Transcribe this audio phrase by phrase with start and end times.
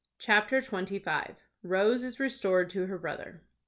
[0.17, 1.35] CHAPTER XXV.
[1.61, 3.43] ROSE IS RESTORED TO HER BROTHER.